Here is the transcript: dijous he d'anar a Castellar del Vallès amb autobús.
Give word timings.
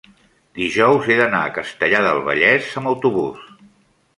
dijous 0.59 1.09
he 1.09 1.17
d'anar 1.19 1.41
a 1.49 1.53
Castellar 1.57 1.99
del 2.07 2.25
Vallès 2.31 2.73
amb 2.83 2.93
autobús. 2.95 3.45